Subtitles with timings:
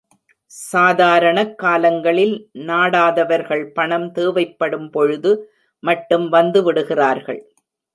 [0.51, 2.33] சாதாரணக் காலங்களில்
[2.65, 5.33] நாடாதவர்கள் பணம் தேவைப்படும்பொழுது
[5.83, 7.41] மட்டும் வந்துவிடுகிறார்கள்.